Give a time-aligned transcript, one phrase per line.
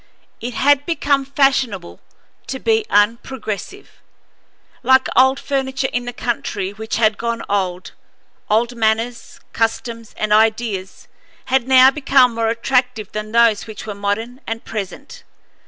[0.39, 1.99] It had become fashionable
[2.47, 3.85] to be unprogressive.
[4.81, 7.91] Like old furniture in the century which had gone out,
[8.49, 11.07] old manners, customs, and ideas
[11.45, 15.21] had now become more attractive than those which were modern and present.